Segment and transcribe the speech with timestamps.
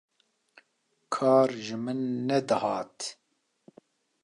[1.13, 2.97] kar ji min nedihat